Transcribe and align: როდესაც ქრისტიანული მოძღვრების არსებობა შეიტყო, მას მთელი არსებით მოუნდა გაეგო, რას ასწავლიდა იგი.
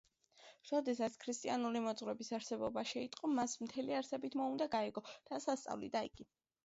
როდესაც 0.69 1.17
ქრისტიანული 1.25 1.83
მოძღვრების 1.87 2.33
არსებობა 2.37 2.85
შეიტყო, 2.93 3.31
მას 3.41 3.53
მთელი 3.67 3.99
არსებით 4.01 4.39
მოუნდა 4.41 4.69
გაეგო, 4.77 5.05
რას 5.35 5.47
ასწავლიდა 5.55 6.03
იგი. 6.09 6.29